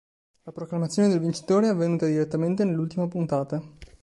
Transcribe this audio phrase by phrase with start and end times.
[0.45, 3.61] La proclamazione del vincitore è avvenuta direttamente nell'ultima puntata.